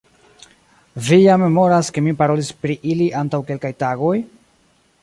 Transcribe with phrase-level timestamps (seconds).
[1.09, 4.15] Vi ja memoras, ke mi parolis pri ili antaŭ kelkaj tagoj?